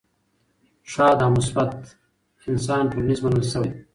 [0.91, 1.71] ښاد او مثبت
[2.49, 3.79] انسان ټولنیز منل شوی دی.